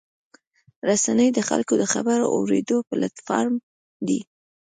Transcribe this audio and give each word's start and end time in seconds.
رسنۍ 0.89 1.29
د 1.33 1.39
خلکو 1.49 1.73
د 1.77 1.83
خبرو 1.93 2.25
اورېدو 2.35 2.77
پلیټفارم 2.89 3.55
دی. 4.07 4.19